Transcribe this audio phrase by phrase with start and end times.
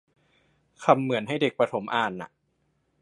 [0.83, 2.29] คำเหมือนให้เด็กประถมอ่านน่ะ